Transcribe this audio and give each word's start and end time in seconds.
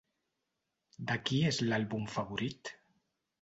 De 1.11 1.17
qui 1.27 1.41
és 1.51 1.61
l'àlbum 1.67 2.09
favorit? 2.15 2.73